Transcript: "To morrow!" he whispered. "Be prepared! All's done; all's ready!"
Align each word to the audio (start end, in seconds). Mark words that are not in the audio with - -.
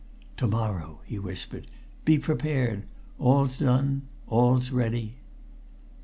"To 0.37 0.47
morrow!" 0.47 1.01
he 1.05 1.19
whispered. 1.19 1.67
"Be 2.05 2.17
prepared! 2.17 2.85
All's 3.19 3.59
done; 3.59 4.07
all's 4.27 4.71
ready!" 4.71 5.17